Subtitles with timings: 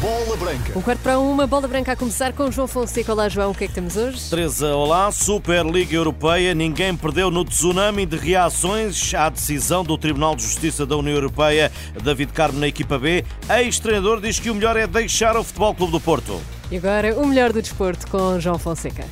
[0.00, 0.78] Bola Branca.
[0.78, 3.12] Um quarto para uma, bola branca a começar com João Fonseca.
[3.12, 4.28] Olá, João, o que é que temos hoje?
[4.28, 5.10] Teresa, olá.
[5.10, 6.54] Superliga Europeia.
[6.54, 11.72] Ninguém perdeu no tsunami de reações à decisão do Tribunal de Justiça da União Europeia.
[12.04, 13.24] David Carmo na equipa B.
[13.48, 16.40] Ex-treinador diz que o melhor é deixar o Futebol Clube do Porto.
[16.70, 19.04] E agora, o melhor do desporto com João Fonseca.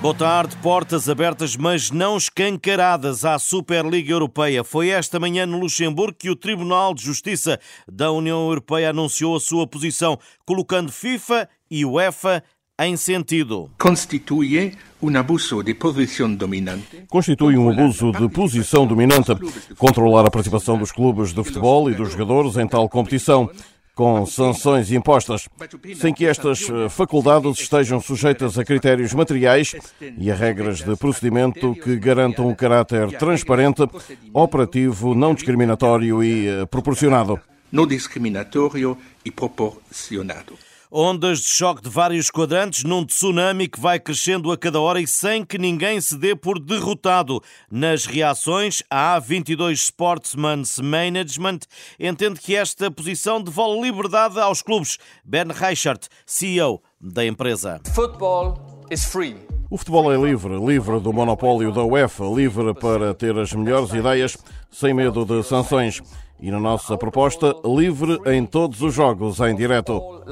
[0.00, 4.62] Boa tarde, portas abertas, mas não escancaradas à Superliga Europeia.
[4.62, 7.58] Foi esta manhã no Luxemburgo que o Tribunal de Justiça
[7.90, 12.44] da União Europeia anunciou a sua posição, colocando FIFA e UEFA
[12.78, 13.70] em sentido.
[13.78, 17.04] Constitui um abuso de posição dominante.
[17.08, 19.32] Constitui um abuso de posição dominante.
[19.78, 23.50] Controlar a participação dos clubes de futebol e dos jogadores em tal competição
[23.96, 25.48] com sanções impostas,
[25.96, 29.74] sem que estas eh, faculdades estejam sujeitas a critérios materiais
[30.18, 33.88] e a regras de procedimento que garantam um caráter transparente,
[34.34, 37.40] operativo, não discriminatório e eh, proporcionado.
[37.72, 40.58] Não discriminatório e proporcionado.
[40.90, 45.06] Ondas de choque de vários quadrantes num tsunami que vai crescendo a cada hora e
[45.06, 47.42] sem que ninguém se dê por derrotado.
[47.70, 51.60] Nas reações, a A22 Sportsman's Management
[51.98, 54.98] entende que esta posição devolve liberdade aos clubes.
[55.24, 57.80] Ben Reichert, CEO da empresa.
[57.94, 59.36] Football is free.
[59.68, 64.36] O futebol é livre, livre do monopólio da UEFA, livre para ter as melhores ideias,
[64.70, 66.00] sem medo de sanções.
[66.38, 70.22] E na nossa proposta, livre em todos os jogos em direto.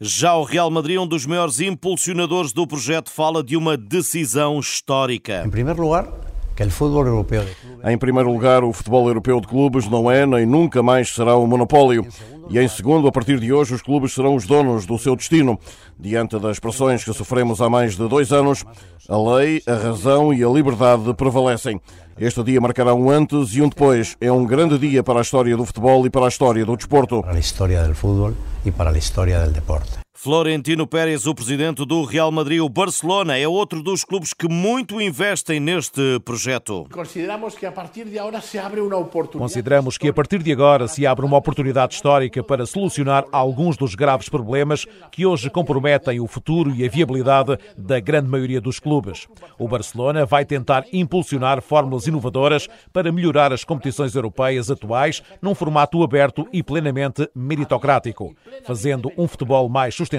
[0.00, 5.44] Já o Real Madrid, um dos maiores impulsionadores do projeto, fala de uma decisão histórica.
[5.46, 6.08] Em primeiro lugar,
[6.54, 7.44] que o futebol europeu
[7.84, 11.46] Em primeiro lugar, o futebol europeu de clubes não é nem nunca mais será um
[11.46, 12.06] monopólio.
[12.50, 15.58] E em segundo, a partir de hoje, os clubes serão os donos do seu destino.
[15.98, 18.64] Diante das pressões que sofremos há mais de dois anos,
[19.08, 21.80] a lei, a razão e a liberdade prevalecem.
[22.18, 24.16] Este dia marcará um antes e um depois.
[24.20, 27.22] É um grande dia para a história do futebol e para a história do desporto.
[27.22, 28.32] para a história do futebol
[28.64, 30.01] e para a história do deporte.
[30.22, 35.00] Florentino Pérez, o presidente do Real Madrid, o Barcelona, é outro dos clubes que muito
[35.00, 36.86] investem neste projeto.
[36.92, 39.38] Consideramos que a partir de agora se abre uma oportunidade.
[39.38, 43.96] Consideramos que a partir de agora se abre uma oportunidade histórica para solucionar alguns dos
[43.96, 49.26] graves problemas que hoje comprometem o futuro e a viabilidade da grande maioria dos clubes.
[49.58, 56.00] O Barcelona vai tentar impulsionar fórmulas inovadoras para melhorar as competições europeias atuais num formato
[56.00, 60.11] aberto e plenamente meritocrático, fazendo um futebol mais sustentável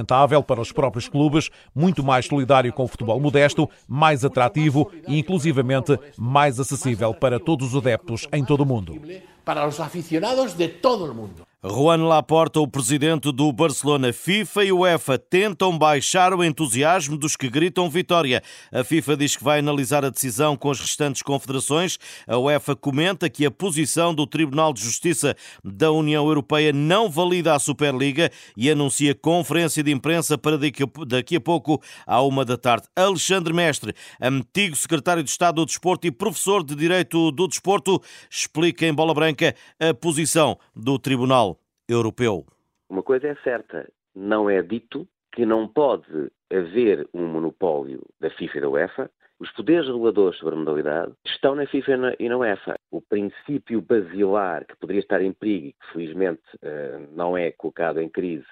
[0.48, 6.00] para os próprios clubes, muito mais solidário com o futebol modesto, mais atrativo e inclusivamente
[6.18, 9.00] mais acessível para todos os adeptos em todo o mundo.
[9.46, 11.46] Para os aficionados de todo o mundo.
[11.66, 17.50] Juan Laporta, o presidente do Barcelona, FIFA e UEFA tentam baixar o entusiasmo dos que
[17.50, 18.44] gritam vitória.
[18.70, 21.98] A FIFA diz que vai analisar a decisão com as restantes confederações.
[22.28, 27.56] A UEFA comenta que a posição do Tribunal de Justiça da União Europeia não valida
[27.56, 32.88] a Superliga e anuncia conferência de imprensa para daqui a pouco, à uma da tarde.
[32.94, 38.86] Alexandre Mestre, antigo secretário de Estado do Desporto e professor de Direito do Desporto, explica
[38.86, 41.53] em bola branca a posição do Tribunal
[41.88, 42.46] europeu.
[42.90, 48.58] Uma coisa é certa, não é dito que não pode haver um monopólio da FIFA
[48.58, 49.12] e da UEFA.
[49.40, 52.76] Os poderes reguladores sobre a modalidade estão na FIFA e na UEFA.
[52.92, 58.00] O princípio basilar que poderia estar em perigo e que felizmente eh, não é colocado
[58.00, 58.46] em crise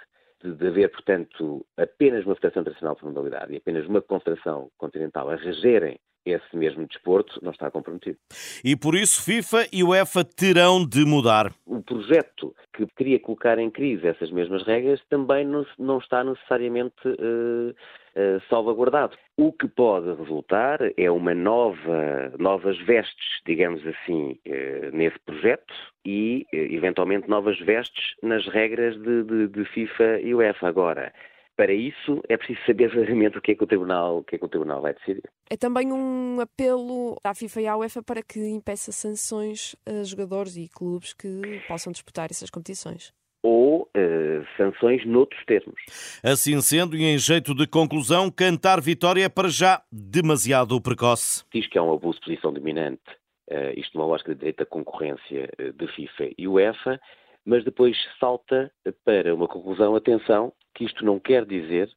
[0.44, 5.36] de haver, portanto, apenas uma Federação Internacional de Modalidade e apenas uma Confederação Continental a
[5.36, 8.18] regerem esse mesmo desporto não está comprometido.
[8.64, 11.54] E por isso FIFA e UEFA terão de mudar.
[11.66, 17.08] O projeto que queria colocar em crise essas mesmas regras também não, não está necessariamente
[17.08, 19.18] uh, uh, salvaguardado.
[19.38, 25.74] O que pode resultar é uma nova, novas vestes, digamos assim, uh, nesse projeto
[26.06, 30.68] e, eventualmente, novas vestes nas regras de, de, de FIFA e UEFA.
[30.68, 31.14] Agora,
[31.56, 34.40] para isso é preciso saber verdadeiramente o que é que o Tribunal, o que é
[34.40, 35.24] que o Tribunal vai decidir.
[35.50, 40.56] É também um apelo à FIFA e à UEFA para que impeça sanções a jogadores
[40.58, 43.14] e clubes que possam disputar essas competições
[43.44, 45.76] ou uh, sanções noutros termos.
[46.24, 51.44] Assim sendo, e em jeito de conclusão, cantar vitória é para já demasiado precoce.
[51.54, 53.02] Diz que é um abuso de posição dominante,
[53.50, 57.02] uh, isto numa lógica de direito à concorrência uh, de FIFA e UEFA,
[57.46, 58.72] mas depois salta
[59.04, 61.90] para uma conclusão, atenção, que isto não quer dizer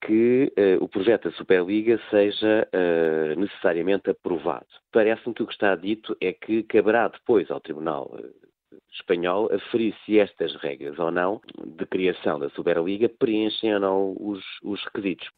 [0.00, 4.66] que uh, o projeto da Superliga seja uh, necessariamente aprovado.
[4.92, 9.94] Parece-me que o que está dito é que caberá depois ao Tribunal uh, Espanhol aferir
[10.04, 15.28] se estas regras ou não de criação da Superliga preenchem ou não os, os requisitos.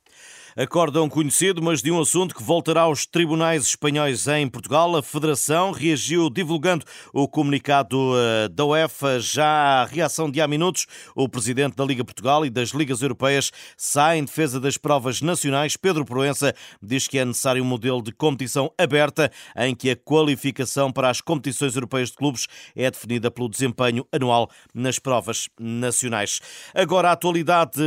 [0.57, 4.97] Acórdão conhecido, mas de um assunto que voltará aos tribunais espanhóis em Portugal.
[4.97, 6.83] A Federação reagiu divulgando
[7.13, 9.21] o comunicado eh, da UEFA.
[9.21, 13.53] Já a reação de há minutos, o presidente da Liga Portugal e das Ligas Europeias
[13.77, 15.77] sai em defesa das provas nacionais.
[15.77, 20.91] Pedro Proença diz que é necessário um modelo de competição aberta em que a qualificação
[20.91, 26.41] para as competições europeias de clubes é definida pelo desempenho anual nas provas nacionais.
[26.75, 27.79] Agora a atualidade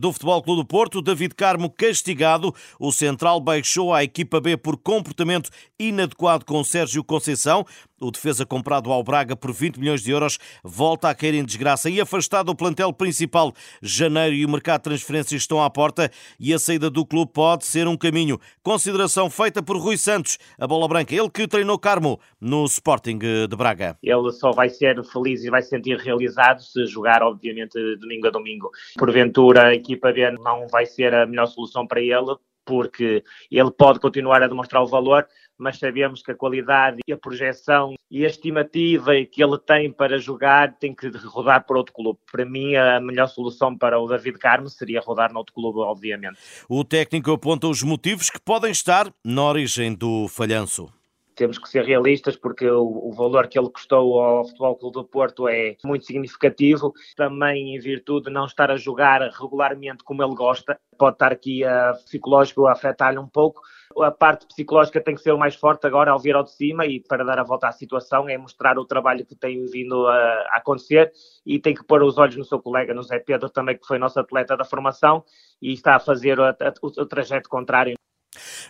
[0.00, 1.02] do Futebol Clube do Porto.
[1.02, 2.54] David Carmo castigado.
[2.78, 7.66] O Central baixou a equipa B por comportamento inadequado com Sérgio Conceição.
[8.02, 11.88] O defesa comprado ao Braga por 20 milhões de euros volta a cair em desgraça
[11.88, 13.52] e afastado do plantel principal.
[13.80, 17.64] Janeiro e o mercado de transferências estão à porta e a saída do clube pode
[17.64, 18.40] ser um caminho.
[18.60, 23.56] Consideração feita por Rui Santos, a bola branca, ele que treinou Carmo no Sporting de
[23.56, 23.96] Braga.
[24.02, 28.30] Ele só vai ser feliz e vai se sentir realizado se jogar, obviamente, domingo a
[28.30, 28.70] domingo.
[28.98, 32.34] Porventura, a equipa B não vai ser a melhor solução para ele,
[32.64, 35.26] porque ele pode continuar a demonstrar o valor,
[35.58, 40.18] mas sabemos que a qualidade e a projeção e a estimativa que ele tem para
[40.18, 42.18] jogar tem que rodar por outro clube.
[42.30, 46.38] Para mim, a melhor solução para o David Carmo seria rodar noutro clube, obviamente.
[46.68, 50.92] O técnico aponta os motivos que podem estar na origem do falhanço
[51.34, 55.04] temos que ser realistas porque o, o, valor que ele custou ao Futebol Clube do
[55.04, 56.92] Porto é muito significativo.
[57.16, 61.64] Também em virtude de não estar a jogar regularmente como ele gosta, pode estar aqui
[61.64, 63.60] a psicológico a afetar-lhe um pouco.
[64.00, 66.86] A parte psicológica tem que ser o mais forte agora ao vir ao de cima
[66.86, 70.14] e para dar a volta à situação é mostrar o trabalho que tem vindo a,
[70.14, 71.12] a acontecer
[71.44, 73.98] e tem que pôr os olhos no seu colega, no Zé Pedro também, que foi
[73.98, 75.24] nosso atleta da formação
[75.60, 76.44] e está a fazer o,
[76.82, 77.94] o, o trajeto contrário.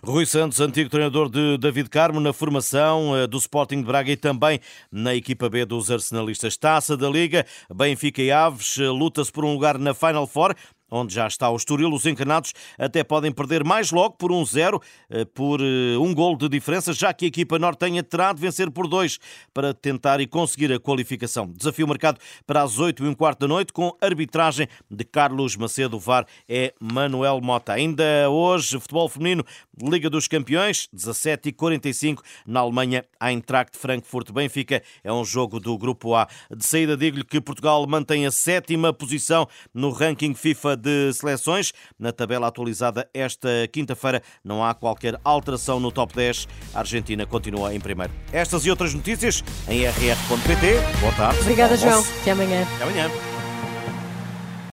[0.01, 4.17] Rui Santos, antigo treinador de David Carmo, na formação eh, do Sporting de Braga e
[4.17, 4.61] também
[4.91, 6.57] na equipa B dos arsenalistas.
[6.57, 7.45] Taça da Liga,
[7.75, 10.55] Benfica e Aves, eh, luta-se por um lugar na Final Four
[10.93, 11.93] onde já está o Estoril.
[11.93, 16.49] Os encarnados até podem perder mais logo por 1-0, um por eh, um gol de
[16.49, 19.19] diferença, já que a equipa nortenha terá de vencer por dois
[19.55, 21.49] para tentar e conseguir a qualificação.
[21.49, 25.99] Desafio marcado para as 8 e um quarto da noite com arbitragem de Carlos Macedo.
[25.99, 27.73] VAR é Manuel Mota.
[27.73, 29.45] Ainda hoje, futebol feminino,
[29.83, 34.83] Liga dos Campeões, 17 e 45 na Alemanha, Eintracht Frankfurt Benfica.
[35.03, 36.29] É um jogo do Grupo A.
[36.55, 41.73] De saída, digo-lhe que Portugal mantém a sétima posição no ranking FIFA de seleções.
[41.99, 46.49] Na tabela atualizada esta quinta-feira não há qualquer alteração no top 10.
[46.75, 48.13] A Argentina continua em primeiro.
[48.33, 51.01] Estas e outras notícias em rr.pt.
[51.01, 51.41] Boa tarde.
[51.41, 52.05] Obrigada, João.
[52.21, 52.67] Até amanhã.
[52.75, 53.32] Até amanhã.